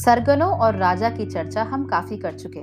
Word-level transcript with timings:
सरगनों 0.00 0.50
और 0.58 0.76
राजा 0.76 1.08
की 1.10 1.24
चर्चा 1.26 1.62
हम 1.62 1.84
काफ़ी 1.86 2.16
कर 2.16 2.34
चुके। 2.34 2.60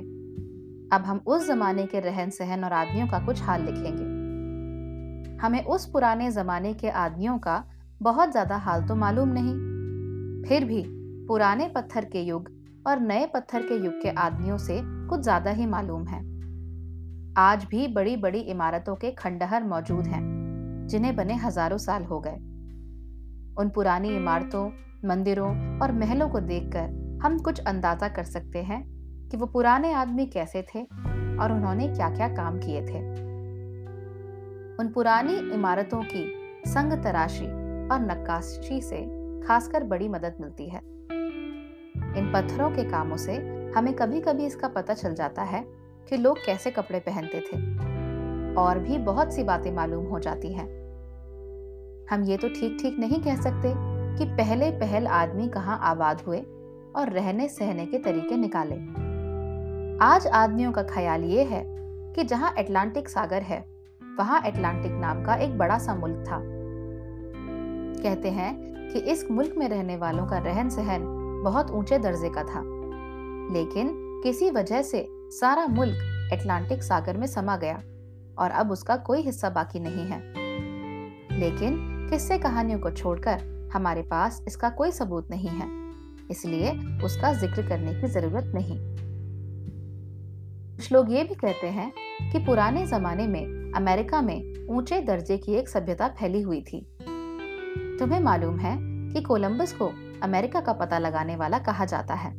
अब 0.96 1.04
हम 1.06 1.18
उस 1.28 1.48
जमाने 1.48 1.86
के 1.86 2.00
रहन 2.00 2.30
सहन 2.30 2.64
और 2.64 2.74
आदमियों 2.74 3.08
का 3.08 3.20
कुछ 3.20 3.42
हाल 3.42 3.66
लिखेंगे। 3.66 5.38
हमें 5.38 5.64
उस 5.66 5.86
पुराने 5.86 6.32
जमाने 6.32 6.74
के 6.74 6.90
आदमियों 6.90 7.38
का 7.38 7.64
बहुत 8.02 8.32
ज़्यादा 8.32 8.58
हाल 8.58 8.88
तो 8.88 8.96
मालूम 8.96 9.30
नहीं। 9.34 9.54
फिर 10.44 10.66
भी 10.66 10.84
पुराने 11.28 11.68
पत्थर 11.68 12.06
के 12.06 12.22
युग 12.22 12.50
और 12.88 13.00
नए 13.00 13.26
पत्थर 13.26 13.62
के 13.62 13.76
युग 13.76 14.02
के 14.02 14.10
आदमियों 14.10 14.58
से 14.58 14.82
कुछ 14.84 15.22
ज़्यादा 15.22 15.52
ही 15.52 15.66
मालूम 15.66 16.08
है। 16.08 16.26
आज 17.38 17.66
भी 17.66 17.88
बड़ी 17.88 18.18
बड़ी 18.18 18.40
इमारतों 18.40 18.96
के 18.96 19.12
खंडहर 19.12 19.64
मौजूद 19.64 20.08
हैं, 20.08 20.88
जिन्हें 20.88 21.16
बने 21.16 21.36
हज़ारों 21.38 21.78
साल 21.78 22.04
हो 22.04 22.20
गए। 22.20 22.38
उन 23.58 23.72
पुरानी 23.76 24.16
इमारतों, 24.16 24.70
मंदिरों 25.06 25.80
और 25.80 25.92
महलों 25.92 26.30
को 26.30 26.40
देखकर 26.40 27.06
हम 27.24 27.38
कुछ 27.40 27.60
अंदाज़ा 27.60 28.08
कर 28.08 28.24
सकते 28.24 28.60
हैं 28.64 28.82
कि 29.30 29.38
वो 29.38 29.46
पुराने 29.46 29.94
आदमी 29.94 30.26
कैसे 30.26 30.62
थे 30.62 30.82
और 31.38 31.52
उन्होंने 31.52 31.88
क्या 31.88 32.10
क्या 32.10 32.28
काम 32.28 32.60
किए 32.60 32.82
थे। 32.82 33.00
उन 34.78 34.92
पुरानी 34.96 35.38
इमारतों 35.54 36.02
की 36.04 36.26
संग 36.68 36.94
तराशी 37.04 37.46
और 37.88 38.00
नक्काशी 38.02 38.82
से 38.82 39.02
खासकर 39.48 39.84
बड़ी 39.84 40.08
मदद 40.08 40.38
मिलती 40.42 40.70
है। 40.70 40.80
इन 42.18 42.32
पत्थरों 42.34 42.70
के 42.72 42.84
कामों 42.84 43.18
से 43.18 43.36
हमें 43.78 43.94
कभी 43.94 44.22
कभी 44.22 44.46
इसका 44.46 44.68
पता 44.68 44.94
चल 44.94 45.14
जाता 45.14 45.44
है 45.44 45.64
कि 46.10 46.18
लोग 46.18 46.46
कैसे 46.46 46.72
कपड़े 46.72 47.00
पहनते 47.00 47.40
थे। 47.40 47.58
और 48.56 48.80
भी 48.80 48.98
बहुत 48.98 49.34
सी 49.34 49.44
बातें 49.44 49.72
मालूम 49.72 50.06
हो 50.06 50.20
जाती 50.20 50.54
हैं। 50.54 50.68
हम 52.12 52.24
ये 52.24 52.38
तो 52.38 52.50
ठीक 52.50 52.78
ठीक 52.82 53.00
नहीं 53.00 53.22
कह 53.22 53.42
सकते 53.42 53.74
कि 54.18 54.26
पहले 54.26 54.72
पहल 54.72 55.08
आदमी 55.08 55.48
कहाँ 55.50 55.80
आबाद 55.84 56.22
हुए 56.22 56.44
और 56.98 57.10
रहने 57.10 57.48
सहने 57.48 57.86
के 57.86 57.98
तरीके 57.98 58.38
निकाले। 58.38 58.76
आज 60.06 60.28
आदमियों 60.28 60.72
का 60.72 60.84
ख्याल 60.84 61.24
ये 61.24 61.44
है 61.44 61.64
कि 62.14 62.24
जहाँ 62.24 62.54
एटलांटिक 62.58 63.10
सागर 63.10 63.42
है, 63.42 63.66
वहाँ 64.20 64.42
एटलांटिक 64.42 64.92
नाम 64.92 65.24
का 65.24 65.36
एक 65.36 65.58
बड़ा 65.58 65.78
सा 65.78 65.96
मुल्क 65.96 66.26
था। 66.28 66.40
कहते 68.04 68.32
हैं 68.32 68.76
कि 68.94 69.00
इस 69.00 69.32
मुल्क 69.32 69.56
में 69.58 69.70
रहने 69.70 69.98
वालों 69.98 70.28
का 70.28 70.38
रहन 70.38 70.70
सहन 70.70 71.02
बहुत 71.44 71.72
ऊँचे 71.72 72.00
दर्जे 72.00 72.30
का 72.30 72.44
था। 72.44 72.62
लेकिन 73.54 73.92
किसी 74.24 74.52
वजह 74.52 74.82
से 74.82 75.08
सारा 75.12 75.68
मुल्क 75.68 76.30
एटलांटिक 76.34 76.84
सागर 76.84 77.18
में 77.18 77.28
समा 77.28 77.58
गया 77.58 77.84
और 78.40 78.52
अब 78.52 78.72
उसका 78.72 78.98
कोई 78.98 79.22
हिस्सा 79.22 79.50
बाकी 79.50 79.80
नहीं 79.80 80.06
है। 80.06 80.20
लेकिन 81.40 81.78
किस्से 82.10 82.38
कहानियों 82.38 82.80
को 82.80 82.92
छोड़कर 82.92 83.70
हमारे 83.74 84.02
पास 84.02 84.44
इसका 84.48 84.70
कोई 84.70 84.92
सबूत 84.92 85.30
नहीं 85.30 85.50
है। 85.50 85.87
इसलिए 86.32 86.72
उसका 87.06 87.34
ज़िक्र 87.34 87.68
करने 87.70 87.94
की 87.94 88.08
ज़रूरत 88.08 88.52
नहीं। 88.56 88.78
कुछ 90.78 90.92
लोग 90.92 91.12
ये 91.12 91.24
भी 91.24 91.36
कहते 91.36 91.68
हैं 91.68 91.92
कि 92.32 92.40
पुराने 92.40 92.86
जमाने 92.86 93.28
में 93.28 93.74
अमेरिका 93.76 94.22
में 94.22 94.68
ऊँचे 94.70 95.02
दर्जे 95.02 95.38
की 95.38 95.54
एक 95.54 95.70
सभ्यता 95.70 96.08
फैली 96.08 96.42
हुई 96.42 96.62
थी। 96.62 96.82
तुम्हें 98.00 98.20
मालूम 98.20 98.60
है 98.60 98.78
कि 99.14 99.22
कोलंबस 99.22 99.74
को 99.74 99.92
अमेरिका 100.24 100.60
का 100.60 100.74
पता 100.74 101.00
लगाने 101.00 101.36
वाला 101.36 101.60
कहा 101.60 101.86
जाता 101.86 102.14
है। 102.14 102.32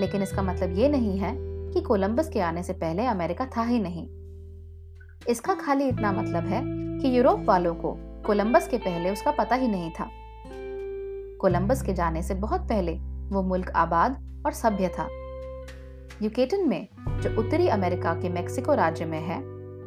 लेकिन 0.00 0.22
इसका 0.22 0.42
मतलब 0.42 0.78
ये 0.78 0.88
नहीं 0.88 1.18
है 1.18 1.34
कि 1.72 1.80
कोलंबस 1.80 2.28
के 2.28 2.40
आने 2.40 2.62
से 2.62 2.72
पहले 2.72 3.06
अमेरिका 3.06 3.46
था 3.46 3.62
ही 3.62 3.78
नहीं। 3.80 4.06
इसका 5.28 5.54
खाली 5.54 5.88
इतना 5.88 6.12
मतलब 6.12 6.46
है 6.46 6.62
कि 7.00 7.18
यूरोप 7.18 7.40
वालों 7.40 7.74
को 7.74 7.96
कोलंबस 8.26 8.68
के 8.68 8.78
पहले 8.78 9.10
उसका 9.10 9.30
पता 9.30 9.56
ही 9.56 9.68
नहीं 9.68 9.90
था। 9.90 10.08
कोलंबस 11.40 11.82
के 11.82 11.94
जाने 11.94 12.22
से 12.22 12.34
बहुत 12.34 12.60
पहले 12.60 12.92
वो 13.30 13.42
मुल्क 13.42 13.70
आबाद 13.76 14.42
और 14.46 14.52
सभ्य 14.52 14.88
था। 14.88 15.08
यूकेटन 16.22 16.68
में, 16.68 16.88
जो 17.22 17.38
उत्तरी 17.40 17.68
अमेरिका 17.68 18.14
के 18.14 18.28
मेक्सिको 18.28 18.74
राज्य 18.74 19.04
में 19.04 19.20
है 19.20 19.38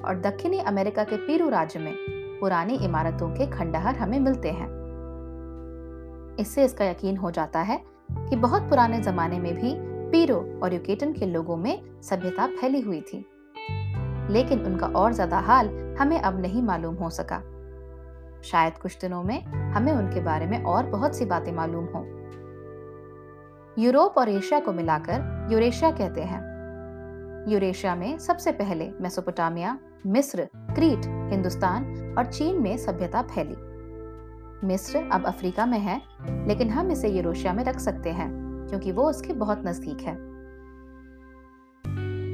और 0.01 0.21
दक्षिणी 0.23 0.59
अमेरिका 0.59 1.03
के 1.03 1.17
पीरू 1.17 1.49
राज्य 1.49 1.79
में 1.79 1.93
पुरानी 2.39 2.75
इमारतों 2.75 3.29
के 3.29 3.47
खंडहर 3.47 3.95
हमें 3.95 4.19
मिलते 4.19 4.51
हैं। 4.51 4.69
इससे 6.39 6.65
इसका 6.65 6.85
यकीन 6.85 7.17
हो 7.17 7.31
जाता 7.31 7.59
है 7.59 7.79
कि 8.11 8.35
बहुत 8.35 8.61
पुराने 8.61 8.99
जमाने 8.99 9.39
में 9.39 9.53
भी 9.55 9.73
पीरो 10.11 10.37
और 10.63 10.73
यूकेटन 10.73 11.13
के 11.13 11.25
लोगों 11.25 11.57
में 11.57 12.01
सभ्यता 12.01 12.47
फैली 12.51 12.81
हुई 12.81 13.01
थी। 13.01 13.25
लेकिन 14.29 14.65
उनका 14.65 14.87
और 14.87 15.13
ज़्यादा 15.13 15.39
हाल 15.39 15.69
हमें 15.99 16.19
अब 16.19 16.41
नहीं 16.41 16.61
मालूम 16.63 16.95
हो 16.95 17.09
सका। 17.09 17.41
शायद 18.43 18.77
कुछ 18.77 18.97
दिनों 19.01 19.23
में 19.23 19.43
हमें 19.45 19.93
उनके 19.93 20.19
बारे 20.19 20.45
में 20.45 20.63
और 20.63 20.85
बहुत 20.85 21.15
सी 21.15 21.25
बातें 21.25 21.51
मालूम 21.51 21.85
हो। 21.85 22.05
यूरोप 23.79 24.17
और 24.17 24.29
एशिया 24.29 24.59
को 24.59 24.73
मिलाकर 24.73 25.47
यूरेशिया 25.51 25.91
कहते 25.91 26.21
हैं। 26.21 26.41
यूरेशिया 27.51 27.95
में 27.95 28.17
सबसे 28.17 28.51
पहले 28.51 28.91
मेसोपोटामिया, 29.01 29.79
मिस्र, 30.07 30.47
क्रीट, 30.55 31.05
हिंदुस्तान 31.05 32.15
और 32.17 32.25
चीन 32.25 32.61
में 32.61 32.77
सभ्यता 32.77 33.21
फैली। 33.21 33.55
मिस्र 34.67 35.09
अब 35.11 35.25
अफ्रीका 35.25 35.65
में 35.65 35.79
है, 35.79 36.01
लेकिन 36.47 36.69
हम 36.69 36.91
इसे 36.91 37.09
यूरोशिया 37.09 37.53
में 37.53 37.63
रख 37.63 37.79
सकते 37.79 38.09
हैं, 38.09 38.29
क्योंकि 38.69 38.91
वो 38.91 39.09
उसके 39.09 39.33
बहुत 39.33 39.63
नज़दीक 39.65 40.01
है। 40.01 40.15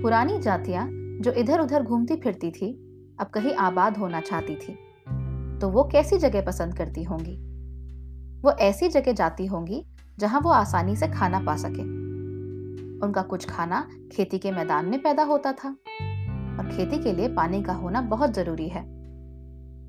पुरानी 0.01 0.39
जातियाँ 0.39 0.87
जो 1.21 1.31
इधर 1.31 1.59
उधर 1.59 1.83
घूमती 1.83 2.15
फिरती 2.15 2.51
थी, 2.51 2.73
अब 3.19 3.27
कहीं 3.27 3.53
आबाद 3.53 3.97
होना 3.97 4.21
चाहती 4.21 4.55
थी। 4.55 4.77
तो 5.61 5.69
वो 5.69 5.83
कैसी 5.83 6.17
जगह 6.17 6.45
पसंद 6.45 6.77
करती 6.77 7.03
होंगी? 7.03 7.35
वो 8.41 8.51
ऐसी 8.51 8.87
जगह 8.89 9.11
जाती 9.11 9.45
होंगी 9.45 9.85
जहाँ 10.19 10.41
वो 10.41 10.49
आसानी 10.49 10.95
से 10.95 11.07
खाना 11.07 11.39
पा 11.39 11.55
सके। 11.55 11.81
उनका 13.01 13.21
कुछ 13.21 13.49
खाना 13.49 13.87
खेती 14.11 14.39
के 14.39 14.51
मैदान 14.51 14.85
में 14.85 15.01
पैदा 15.01 15.23
होता 15.23 15.51
था 15.51 15.69
और 15.69 16.69
खेती 16.77 16.97
के 16.97 17.13
लिए 17.13 17.27
पानी 17.27 17.63
का 17.63 17.73
होना 17.73 18.01
बहुत 18.01 18.33
ज़रूरी 18.33 18.67
है। 18.69 18.83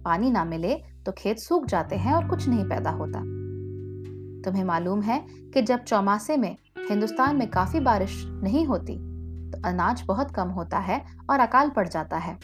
पानी 0.02 0.30
ना 0.30 0.44
मिले 0.44 0.74
तो 1.06 1.12
खेत 1.12 1.38
सूख 1.38 1.66
जाते 1.66 1.96
हैं 1.96 2.14
और 2.14 2.28
कुछ 2.28 2.48
नहीं 2.48 2.64
पैदा 2.64 2.90
होता। 2.90 3.20
तुम्हें 4.44 4.64
मालूम 4.64 5.02
है 5.02 5.24
कि 5.54 5.62
जब 5.62 5.84
चौमासे 5.84 6.36
में 6.36 6.56
हिंदुस्तान 6.90 7.36
में 7.36 7.50
काफ़ी 7.50 7.80
बारिश 7.80 8.22
नहीं 8.26 8.66
होती 8.66 8.96
तो 9.50 9.68
अनाज 9.68 10.02
बहुत 10.06 10.30
कम 10.30 10.48
होता 10.48 10.78
है 10.78 11.04
और 11.30 11.40
अकाल 11.40 11.70
पड़ 11.70 11.88
जाता 11.88 12.16
है। 12.16 12.38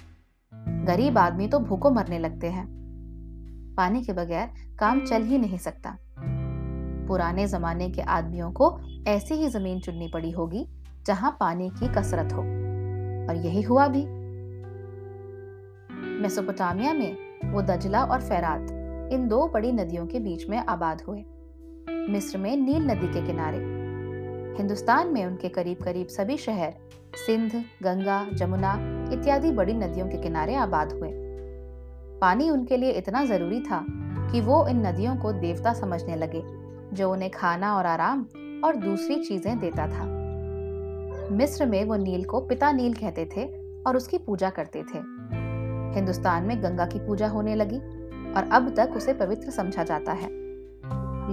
गरीब 0.84 1.18
आदमी 1.18 1.48
तो 1.48 1.58
भूखों 1.58 1.90
मरने 1.90 2.18
लगते 2.18 2.46
हैं। 2.46 2.83
पानी 3.76 4.04
के 4.04 4.12
बगैर 4.12 4.48
काम 4.78 5.06
चल 5.06 5.22
ही 5.22 5.38
नहीं 5.38 5.58
सकता। 5.58 5.98
पुराने 7.08 7.46
जमाने 7.46 7.90
के 7.90 8.02
आदमियों 8.02 8.52
को 8.52 8.78
ऐसी 9.08 9.34
ही 9.34 9.48
ज़मीन 9.48 9.80
चुननी 9.80 10.10
पड़ी 10.14 10.30
होगी 10.30 10.68
जहाँ 11.06 11.36
पानी 11.40 11.70
की 11.70 11.88
कसरत 11.88 12.32
हो। 12.32 12.42
और 13.28 13.36
यही 13.36 13.62
हुआ 13.62 13.88
भी। 13.88 14.04
मेसोपोटामिया 16.22 16.92
में 16.92 17.16
वो 17.52 17.62
दजला 17.62 18.04
और 18.04 18.20
फैरात 18.20 18.60
इन 19.12 19.28
दो 19.28 19.48
बड़ी 19.48 19.72
नदियों 19.72 20.06
के 20.06 20.18
बीच 20.18 20.48
में 20.48 20.58
आबाद 20.58 21.02
हुए। 21.02 21.24
मिस्र 21.90 22.38
में 22.38 22.56
नील 22.56 22.86
नदी 22.86 23.06
के 23.06 23.26
किनारे। 23.26 23.58
हिंदुस्तान 24.58 25.08
में 25.08 25.26
उनके 25.26 25.48
करीब 25.48 25.78
करीब 25.84 26.06
सभी 26.06 26.36
शहर 26.36 26.74
सिंध 27.26 27.64
गंगा 27.82 28.26
जमुना 28.34 28.74
इत्यादि 29.12 29.50
बड़ी 29.50 29.72
नदियों 29.72 30.08
के 30.08 30.16
किनारे 30.16 30.54
आबाद 30.54 30.92
हुए। 30.92 31.10
पानी 32.24 32.50
उनके 32.50 32.76
लिए 32.76 32.90
इतना 32.90 33.24
ज़रूरी 33.24 33.60
था 33.60 33.86
कि 34.32 34.40
वो 34.40 34.68
इन 34.68 34.86
नदियों 34.86 35.16
को 35.16 35.32
देवता 35.32 35.72
समझने 35.72 36.16
लगे, 36.16 36.42
जो 36.96 37.12
उन्हें 37.12 37.30
खाना 37.30 37.76
और 37.76 37.86
आराम 37.86 38.26
और 38.64 38.76
दूसरी 38.76 39.24
चीज़ें 39.24 39.58
देता 39.58 39.86
था। 39.86 40.04
मिस्र 41.34 41.66
में 41.66 41.84
वो 41.84 41.96
नील 41.96 42.24
को 42.24 42.40
पिता 42.40 42.72
नील 42.72 42.94
कहते 42.94 43.28
थे 43.36 43.44
और 43.86 43.96
उसकी 43.96 44.18
पूजा 44.18 44.50
करते 44.50 44.82
थे। 44.82 44.98
हिंदुस्तान 45.94 46.44
में 46.44 46.62
गंगा 46.62 46.86
की 46.86 46.98
पूजा 46.98 47.28
होने 47.28 47.54
लगी 47.54 47.78
और 48.32 48.48
अब 48.52 48.74
तक 48.76 48.92
उसे 48.96 49.12
पवित्र 49.12 49.50
समझा 49.50 49.84
जाता 49.84 50.12
है। 50.12 50.28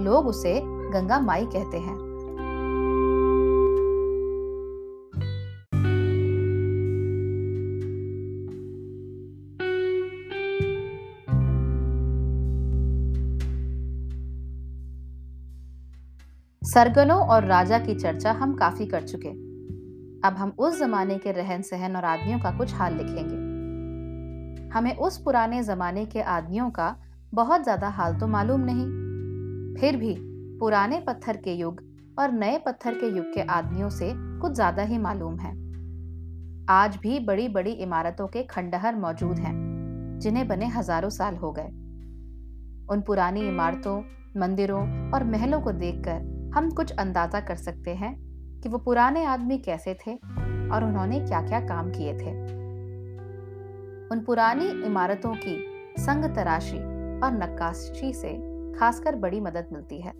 लोग 0.04 0.26
उसे 0.26 0.60
गंगा 0.64 1.20
माई 1.20 1.44
कहते 1.44 1.78
हैं। 1.78 2.11
सरगनों 16.64 17.18
और 17.26 17.44
राजा 17.44 17.78
की 17.78 17.94
चर्चा 17.94 18.32
हम 18.32 18.54
काफ़ी 18.54 18.86
कर 18.86 19.02
चुके। 19.02 19.28
अब 20.28 20.34
हम 20.38 20.52
उस 20.58 20.78
जमाने 20.78 21.16
के 21.18 21.32
रहन 21.32 21.62
सहन 21.62 21.96
और 21.96 22.04
आदमियों 22.04 22.38
का 22.40 22.50
कुछ 22.50 22.74
हाल 22.74 22.96
लिखेंगे। 22.96 24.70
हमें 24.74 24.96
उस 24.96 25.16
पुराने 25.18 25.62
जमाने 25.62 26.04
के 26.06 26.20
आदमियों 26.20 26.70
का 26.70 26.94
बहुत 27.32 27.62
ज़्यादा 27.62 27.88
हाल 27.88 28.14
तो 28.14 28.26
मालूम 28.26 28.60
नहीं। 28.60 29.80
फिर 29.80 29.96
भी 29.96 30.14
पुराने 30.60 31.00
पत्थर 31.00 31.36
के 31.36 31.54
युग 31.54 31.82
और 32.18 32.32
नए 32.32 32.58
पत्थर 32.58 32.94
के 32.94 33.06
युग 33.06 33.32
के 33.34 33.40
आदमियों 33.40 33.90
से 33.90 34.12
कुछ 34.14 34.52
ज़्यादा 34.52 34.82
ही 34.82 34.98
मालूम 34.98 35.38
है। 35.38 35.52
आज 36.70 36.96
भी 36.96 37.18
बड़ी 37.20 37.48
बड़ी 37.48 37.70
इमारतों 37.70 38.26
के 38.26 38.42
खंडहर 38.42 38.96
मौजूद 38.96 39.38
हैं, 39.38 39.54
जिन्हें 40.20 40.48
बने 40.48 40.66
हज़ारों 40.66 41.10
साल 41.10 41.36
हो 41.36 41.52
गए। 41.52 41.68
उन 42.90 43.02
पुरानी 43.06 43.48
इमारतों, 43.48 44.02
मंदिरों 44.36 45.10
और 45.12 45.24
महलों 45.24 45.60
को 45.60 45.72
देखकर 45.72 46.30
हम 46.54 46.70
कुछ 46.70 46.92
अंदाज़ा 46.92 47.40
कर 47.40 47.56
सकते 47.56 47.90
हैं 47.90 48.14
कि 48.60 48.68
वो 48.68 48.78
पुराने 48.78 49.24
आदमी 49.24 49.58
कैसे 49.58 49.94
थे 49.94 50.14
और 50.68 50.84
उन्होंने 50.84 51.20
क्या 51.20 51.40
क्या 51.42 51.60
काम 51.60 51.90
किए 51.90 52.12
थे। 52.12 52.30
उन 54.08 54.22
पुरानी 54.26 54.68
इमारतों 54.86 55.34
की 55.34 55.56
संग 55.98 56.24
तराशी 56.24 56.78
और 57.20 57.32
नक्काशी 57.32 58.12
से 58.12 58.32
खासकर 58.78 59.16
बड़ी 59.16 59.40
मदद 59.40 59.68
मिलती 59.72 60.00
है। 60.00 60.10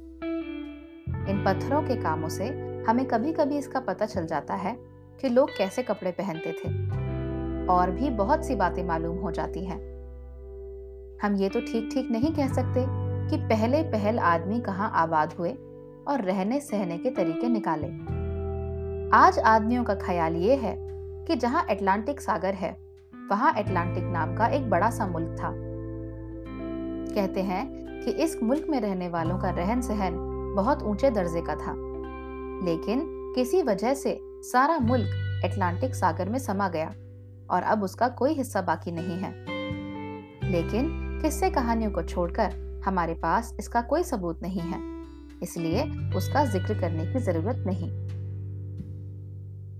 इन 1.30 1.42
पत्थरों 1.46 1.82
के 1.82 1.96
कामों 1.96 2.28
से 2.28 2.48
हमें 2.88 3.04
कभी 3.06 3.32
कभी 3.32 3.58
इसका 3.58 3.80
पता 3.80 4.06
चल 4.06 4.26
जाता 4.26 4.54
है 4.54 4.76
कि 5.20 5.28
लोग 5.28 5.50
कैसे 5.58 5.82
कपड़े 5.82 6.10
पहनते 6.10 6.52
थे। 6.52 6.68
और 7.66 7.90
भी 7.90 8.10
बहुत 8.10 8.46
सी 8.46 8.54
बातें 8.54 8.84
मालूम 8.84 9.18
हो 9.18 9.30
जाती 9.30 9.64
हैं। 9.64 9.78
हम 11.22 11.34
ये 11.34 11.48
तो 11.48 11.60
ठीक 11.60 11.90
ठीक 11.94 12.10
नहीं 12.10 12.32
कह 12.34 12.48
सकते 12.48 12.84
कि 13.30 13.36
पहले 13.36 13.82
पहल 13.82 14.18
आदमी 14.18 14.60
कहाँ 14.60 14.90
आबाद 14.94 15.32
हुए 15.32 15.54
और 16.08 16.20
रहने 16.20 16.60
सहने 16.60 16.98
के 16.98 17.10
तरीके 17.10 17.48
निकाले। 17.48 17.86
आज 19.16 19.38
आदमियों 19.38 19.84
का 19.84 19.94
ख्याल 19.94 20.36
ये 20.36 20.56
है 20.56 20.76
कि 21.26 21.36
जहाँ 21.36 21.66
अटलांटिक 21.70 22.20
सागर 22.20 22.54
है, 22.54 22.76
वहाँ 23.30 23.52
अटलांटिक 23.54 24.04
नाम 24.04 24.36
का 24.36 24.46
एक 24.46 24.70
बड़ा 24.70 24.90
सा 24.90 25.06
मुल्क 25.06 25.36
था। 25.40 25.52
कहते 27.14 27.42
हैं 27.42 27.66
कि 28.04 28.10
इस 28.10 28.42
मुल्क 28.42 28.66
में 28.70 28.80
रहने 28.80 29.08
वालों 29.08 29.38
का 29.38 29.50
रहन 29.50 29.80
सहन 29.80 30.16
बहुत 30.56 30.82
ऊँचे 30.82 31.10
दर्जे 31.10 31.40
का 31.40 31.54
था, 31.54 31.74
लेकिन 32.64 33.06
किसी 33.34 33.62
वजह 33.62 33.94
से 33.94 34.18
सारा 34.22 34.78
मुल्क 34.78 35.42
अटलांटिक 35.44 35.94
सागर 35.94 36.28
में 36.28 36.38
समा 36.38 36.68
गया 36.68 36.94
और 37.50 37.62
अब 37.62 37.82
उसका 37.82 38.08
कोई 38.08 38.34
हिस्सा 38.34 38.62
बाकी 38.62 38.92
नहीं 38.92 39.18
है। 39.18 39.30
लेकिन 40.50 40.88
किस्से 41.22 41.50
कहानियों 41.50 41.90
को 41.90 42.02
छोड़कर 42.02 42.82
हमारे 42.86 43.14
पास 43.14 43.56
इसका 43.58 43.80
कोई 43.80 44.02
सबूत 44.02 44.42
नहीं 44.42 44.60
है। 44.60 44.91
इसलिए 45.42 45.82
उसका 46.16 46.44
ज़िक्र 46.44 46.80
करने 46.80 47.06
की 47.06 47.18
ज़रूरत 47.18 47.64
नहीं। 47.66 47.90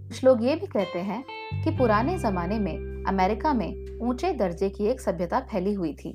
कुछ 0.09 0.25
लोग 0.25 0.45
ये 0.45 0.55
भी 0.55 0.67
कहते 0.67 0.99
हैं 0.99 1.25
कि 1.65 1.71
पुराने 1.71 2.19
जमाने 2.19 2.59
में 2.59 3.05
अमेरिका 3.09 3.53
में 3.53 3.99
ऊँचे 3.99 4.33
दर्जे 4.33 4.69
की 4.69 4.87
एक 4.87 5.01
सभ्यता 5.01 5.41
फैली 5.41 5.73
हुई 5.75 5.93
थी। 5.95 6.13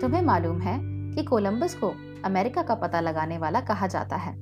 तुम्हें 0.00 0.22
मालूम 0.22 0.60
है 0.60 0.78
कि 1.14 1.24
कोलंबस 1.24 1.74
को 1.74 1.92
अमेरिका 2.24 2.62
का 2.62 2.74
पता 2.74 3.00
लगाने 3.00 3.38
वाला 3.38 3.60
कहा 3.60 3.86
जाता 3.86 4.16
है। 4.16 4.34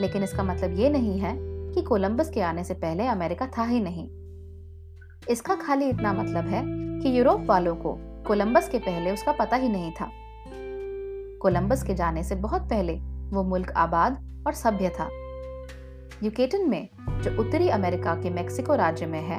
लेकिन 0.00 0.22
इसका 0.22 0.42
मतलब 0.42 0.78
ये 0.78 0.90
नहीं 0.90 1.18
है 1.20 1.36
कि 1.74 1.82
कोलंबस 1.82 2.30
के 2.30 2.40
आने 2.40 2.64
से 2.64 2.74
पहले 2.74 3.06
अमेरिका 3.06 3.46
था 3.58 3.64
ही 3.64 3.80
नहीं। 3.80 4.08
इसका 5.30 5.54
खाली 5.54 5.88
इतना 5.88 6.12
मतलब 6.12 6.44
है 6.44 6.62
कि 7.00 7.18
यूरोप 7.18 7.40
वालों 7.40 7.74
को 7.76 7.96
कोलंबस 8.26 8.68
के 8.68 8.78
पहले 8.78 9.12
उसका 9.12 9.32
पता 9.32 9.56
ही 9.56 9.68
नहीं 9.68 9.92
था। 9.92 10.10
कोलंबस 11.42 11.82
के 11.82 11.94
जाने 11.94 12.22
से 12.24 12.34
बहुत 12.34 12.62
पहले 12.62 12.94
वो 13.32 13.42
मुल्क 13.42 13.70
आबाद 13.70 14.44
और 14.46 14.52
सभ्य 14.52 14.88
था। 14.88 15.08
यूकेटन 16.22 16.68
में, 16.70 16.88
जो 17.22 17.40
उत्तरी 17.40 17.68
अमेरिका 17.68 18.14
के 18.14 18.30
मेक्सिको 18.30 18.74
राज्य 18.74 19.06
में 19.06 19.20
है 19.20 19.38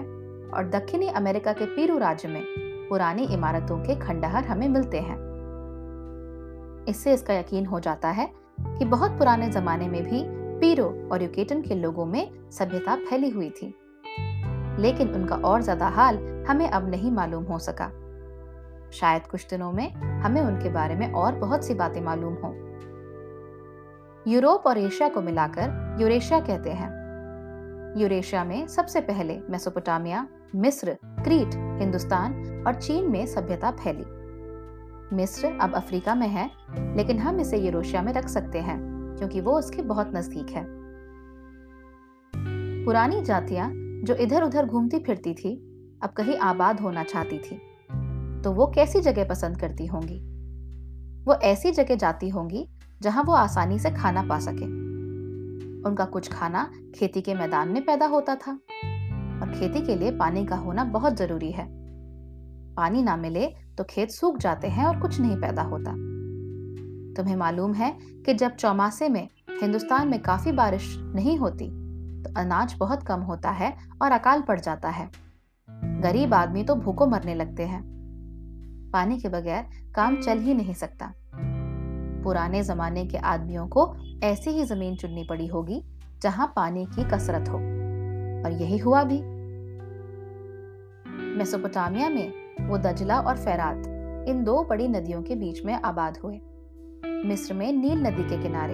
और 0.49 0.69
दक्षिणी 0.69 1.07
अमेरिका 1.07 1.53
के 1.53 1.65
पीरू 1.65 1.97
राज्य 1.97 2.27
में, 2.27 2.43
पुरानी 2.89 3.23
इमारतों 3.23 3.77
के 3.77 3.95
खंडहर 3.95 4.45
हमें 4.45 4.67
मिलते 4.67 4.99
हैं। 4.99 5.17
इससे 6.89 7.13
इसका 7.13 7.33
यकीन 7.33 7.65
हो 7.65 7.79
जाता 7.79 8.09
है 8.09 8.29
कि 8.59 8.85
बहुत 8.85 9.11
पुराने 9.11 9.49
जमाने 9.49 9.87
में 9.87 10.03
भी 10.03 10.23
पीरो 10.59 10.85
और 11.11 11.23
यूकेटन 11.23 11.61
के 11.61 11.75
लोगों 11.75 12.05
में 12.05 12.49
सभ्यता 12.51 12.95
फैली 13.09 13.29
हुई 13.29 13.49
थी। 13.49 13.73
लेकिन 14.79 15.09
उनका 15.09 15.35
और 15.35 15.61
ज़्यादा 15.61 15.87
हाल 15.87 16.17
हमें 16.49 16.69
अब 16.69 16.89
नहीं 16.89 17.11
मालूम 17.11 17.43
हो 17.43 17.59
सका। 17.59 17.89
शायद 18.93 19.27
कुछ 19.27 19.49
दिनों 19.49 19.71
में 19.71 19.93
हमें 19.93 20.41
उनके 20.41 20.69
बारे 20.69 20.95
में 20.95 21.11
और 21.13 21.35
बहुत 21.35 21.65
सी 21.65 21.73
बातें 21.73 22.01
मालूम 22.01 22.33
हो। 22.33 22.53
यूरोप 24.27 24.67
और 24.67 24.77
एशिया 24.77 25.09
को 25.09 25.21
मिलाकर 25.21 25.97
यूरेशिया 26.01 26.39
कहते 26.39 26.69
हैं। 26.69 26.89
यूरेशिया 27.97 28.43
में 28.43 28.67
सबसे 28.67 29.01
पहले 29.01 29.39
मेसोपोटामिया, 29.49 30.27
मिस्र, 30.55 30.97
क्रीट, 31.05 31.55
हिंदुस्तान 31.55 32.63
और 32.67 32.75
चीन 32.75 33.11
में 33.11 33.25
सभ्यता 33.25 33.71
फैली। 33.71 34.05
मिस्र 35.15 35.57
अब 35.61 35.75
अफ्रीका 35.75 36.15
में 36.15 36.27
है, 36.27 36.49
लेकिन 36.95 37.19
हम 37.19 37.39
इसे 37.39 37.57
यूरोशिया 37.57 38.01
में 38.01 38.13
रख 38.13 38.27
सकते 38.27 38.59
हैं, 38.59 38.79
क्योंकि 39.17 39.41
वो 39.41 39.57
उसके 39.59 39.81
बहुत 39.81 40.11
नज़दीक 40.15 40.49
है। 40.49 40.65
पुरानी 42.85 43.21
जातियाँ 43.21 43.71
जो 43.75 44.15
इधर 44.15 44.43
उधर 44.43 44.65
घूमती 44.65 44.99
फिरती 44.99 45.33
थी, 45.33 45.55
अब 46.03 46.09
कहीं 46.09 46.37
आबाद 46.37 46.79
होना 46.79 47.03
चाहती 47.03 47.37
थी। 47.37 47.61
तो 48.43 48.51
वो 48.51 48.67
कैसी 48.67 48.99
जगह 49.01 49.23
पसंद 49.23 49.59
करती 49.59 49.85
होंगी? 49.85 50.19
वो 51.23 51.33
ऐसी 51.33 51.71
जगह 51.71 51.95
जाती 51.95 52.29
होंगी 52.29 52.69
जहाँ 53.01 53.23
वो 53.23 53.33
आसानी 53.33 53.79
से 53.79 53.91
खाना 53.91 54.23
पा 54.23 54.39
सके। 54.39 54.65
उनका 55.89 56.05
कुछ 56.05 56.31
खाना 56.31 56.71
खेती 56.95 57.21
के 57.21 57.33
मैदान 57.33 57.69
में 57.69 57.85
पैदा 57.85 58.05
होता 58.05 58.35
था। 58.35 58.51
और 59.41 59.51
खेती 59.59 59.81
के 59.81 59.95
लिए 59.95 60.11
पानी 60.11 60.45
का 60.45 60.55
होना 60.55 60.83
बहुत 60.83 61.17
ज़रूरी 61.17 61.51
है। 61.51 61.67
पानी 62.75 63.01
ना 63.01 63.15
मिले 63.15 63.45
तो 63.77 63.83
खेत 63.83 64.11
सूख 64.11 64.37
जाते 64.37 64.67
हैं 64.67 64.85
और 64.85 64.99
कुछ 64.99 65.19
नहीं 65.19 65.37
पैदा 65.37 65.61
होता। 65.61 65.91
तुम्हें 67.13 67.35
मालूम 67.35 67.73
है 67.73 67.97
कि 68.25 68.33
जब 68.33 68.55
चौमासे 68.55 69.09
में 69.09 69.27
हिंदुस्तान 69.61 70.07
में 70.07 70.21
काफ़ी 70.21 70.51
बारिश 70.51 70.97
नहीं 70.99 71.37
होती 71.37 71.69
तो 72.23 72.33
अनाज 72.37 72.75
बहुत 72.79 73.03
कम 73.03 73.19
होता 73.19 73.51
है 73.51 73.77
और 74.01 74.11
अकाल 74.11 74.41
पड़ 74.41 74.59
जाता 74.59 74.89
है। 74.89 75.09
गरीब 76.01 76.33
आदमी 76.33 76.63
तो 76.63 76.75
भूखों 76.75 77.07
मरने 77.07 77.35
लगते 77.35 77.63
हैं। 77.63 77.93
पानी 78.93 79.19
के 79.19 79.29
बगैर 79.29 79.65
काम 79.95 80.21
चल 80.21 80.37
ही 80.37 80.53
नहीं 80.53 80.73
सकता। 80.73 81.13
पुराने 82.23 82.63
जमाने 82.63 83.05
के 83.05 83.17
आदमियों 83.17 83.67
को 83.67 83.95
ऐसी 84.23 84.49
ही 84.49 84.63
ज़मीन 84.63 84.95
चुननी 84.95 85.23
पड़ी 85.23 85.47
होगी 85.47 85.83
जहाँ 86.21 86.53
पानी 86.55 86.85
की 86.85 87.03
कसरत 87.03 87.49
हो। 87.49 87.57
और 88.45 88.51
यही 88.51 88.77
हुआ 88.77 89.03
भी। 89.03 89.21
मेसोपोटामिया 91.37 92.09
में 92.09 92.31
वो 92.67 92.77
दजला 92.77 93.19
और 93.19 93.37
फैरात 93.37 93.83
इन 94.29 94.43
दो 94.43 94.63
बड़ी 94.63 94.87
नदियों 94.87 95.23
के 95.23 95.35
बीच 95.35 95.65
में 95.65 95.73
आबाद 95.73 96.17
हुए। 96.17 96.41
मिस्र 97.05 97.53
में 97.53 97.73
नील 97.73 98.07
नदी 98.07 98.23
के 98.23 98.43
किनारे। 98.43 98.73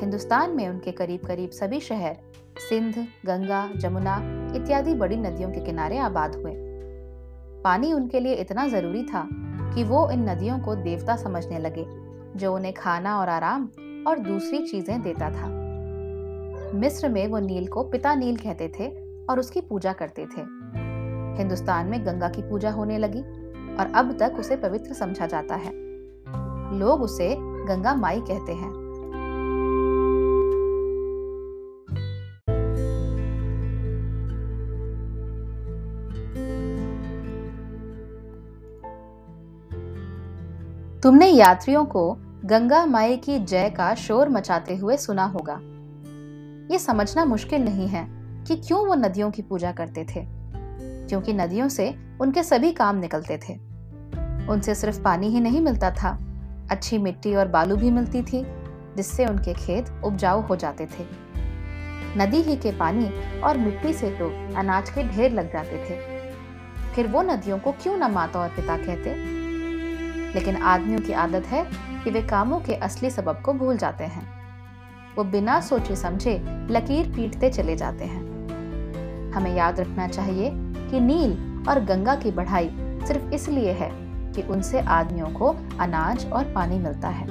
हिंदुस्तान 0.00 0.50
में 0.50 0.68
उनके 0.68 0.92
करीब 0.92 1.20
करीब 1.26 1.50
सभी 1.50 1.80
शहर 1.80 2.16
सिंध 2.58 2.94
गंगा 3.26 3.70
जमुना 3.76 4.16
इत्यादि 4.56 4.94
बड़ी 4.94 5.16
नदियों 5.16 5.50
के 5.50 5.60
किनारे 5.60 5.98
आबाद 5.98 6.34
हुए। 6.34 6.69
पानी 7.64 7.92
उनके 7.92 8.20
लिए 8.20 8.34
इतना 8.34 8.68
ज़रूरी 8.68 9.02
था 9.02 9.28
कि 9.74 9.84
वो 9.84 10.10
इन 10.10 10.30
नदियों 10.30 10.58
को 10.58 10.74
देवता 10.74 11.16
समझने 11.16 11.58
लगे, 11.58 11.84
जो 12.38 12.54
उन्हें 12.54 12.74
खाना 12.74 13.20
और 13.20 13.28
आराम 13.28 13.68
और 14.06 14.18
दूसरी 14.18 14.58
चीज़ें 14.58 15.02
देता 15.02 15.30
था। 15.30 15.48
मिस्र 16.74 17.08
में 17.08 17.26
वो 17.26 17.38
नील 17.38 17.66
को 17.66 17.82
पिता 17.82 18.14
नील 18.14 18.36
कहते 18.36 18.72
थे 18.80 18.88
और 19.30 19.40
उसकी 19.40 19.60
पूजा 19.60 19.92
करते 19.92 20.26
थे। 20.26 20.40
हिंदुस्तान 21.38 21.86
में 21.86 22.06
गंगा 22.06 22.28
की 22.28 22.42
पूजा 22.42 22.70
होने 22.70 22.98
लगी 22.98 23.20
और 23.76 23.92
अब 23.94 24.16
तक 24.20 24.36
उसे 24.38 24.56
पवित्र 24.56 24.94
समझा 24.94 25.26
जाता 25.26 25.54
है। 25.54 25.72
लोग 26.78 27.02
उसे 27.02 27.36
गंगा 27.40 27.94
माई 27.94 28.20
कहते 28.20 28.52
हैं। 28.52 28.79
तुमने 41.02 41.26
यात्रियों 41.26 41.84
को 41.84 42.12
गंगा 42.44 42.86
माई 42.86 43.16
की 43.16 43.38
जय 43.38 43.70
का 43.70 43.94
शोर 43.94 44.28
मचाते 44.28 44.76
हुए 44.76 44.96
सुना 44.96 45.24
होगा। 45.24 45.54
ये 46.72 46.78
समझना 46.78 47.24
मुश्किल 47.24 47.62
नहीं 47.62 47.88
है 47.88 48.06
कि 48.44 48.56
क्यों 48.56 48.86
वो 48.86 48.94
नदियों 48.94 49.30
की 49.30 49.42
पूजा 49.42 49.72
करते 49.72 50.04
थे, 50.04 50.24
क्योंकि 51.08 51.32
नदियों 51.32 51.68
से 51.68 51.94
उनके 52.20 52.42
सभी 52.42 52.72
काम 52.72 52.96
निकलते 52.96 53.38
थे। 53.38 53.54
उनसे 54.46 54.74
सिर्फ़ 54.74 55.02
पानी 55.02 55.28
ही 55.28 55.40
नहीं 55.40 55.60
मिलता 55.60 55.90
था, 55.90 56.18
अच्छी 56.70 56.98
मिट्टी 56.98 57.34
और 57.34 57.48
बालू 57.48 57.76
भी 57.76 57.90
मिलती 57.90 58.22
थी, 58.22 58.46
जिससे 58.96 59.26
उनके 59.26 59.54
खेत 59.54 60.02
उपजाऊ 60.04 60.42
हो 60.42 60.56
जाते 60.56 60.86
थे। 60.86 61.06
नदी 62.18 62.42
ही 62.42 62.56
के 62.56 62.72
पानी 62.72 63.10
और 63.40 63.58
मिट्टी 63.58 63.92
से 63.92 64.10
तो 64.10 64.54
अनाज 64.56 64.90
के 64.90 65.08
ढेर 65.08 65.32
लग 65.32 65.52
जाते 65.52 65.84
थे। 65.90 66.00
फिर 66.94 67.06
वो 67.06 67.22
नदियों 67.22 67.58
को 67.58 67.72
क्यों 67.72 67.96
न 67.96 68.10
माता 68.10 68.40
और 68.40 68.48
पिता 68.48 68.76
कहते? 68.76 69.39
लेकिन 70.34 70.56
आदमियों 70.56 71.00
की 71.00 71.12
आदत 71.12 71.46
है 71.46 71.64
कि 72.04 72.10
वे 72.10 72.22
कामों 72.22 72.60
के 72.60 72.74
असली 72.74 73.10
सबब 73.10 73.42
को 73.44 73.52
भूल 73.52 73.76
जाते 73.76 74.04
हैं। 74.04 74.26
वो 75.16 75.24
बिना 75.24 75.60
सोचे 75.60 75.96
समझे 75.96 76.36
लकीर 76.70 77.06
पीटते 77.06 77.50
चले 77.50 77.76
जाते 77.76 78.04
हैं। 78.04 79.32
हमें 79.32 79.54
याद 79.56 79.80
रखना 79.80 80.08
चाहिए 80.08 80.50
कि 80.90 81.00
नील 81.00 81.64
और 81.68 81.84
गंगा 81.84 82.14
की 82.14 82.30
बढ़ाई 82.30 82.70
सिर्फ़ 83.06 83.34
इसलिए 83.34 83.72
है 83.72 83.90
कि 84.32 84.42
उनसे 84.42 84.80
आदमियों 84.80 85.28
को 85.28 85.56
अनाज 85.80 86.26
और 86.26 86.52
पानी 86.52 86.78
मिलता 86.78 87.08
है। 87.08 87.26